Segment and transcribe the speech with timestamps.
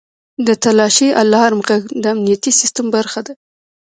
[0.47, 3.33] •د تالاشۍ الارم ږغ د امنیتي سیستم برخه ده.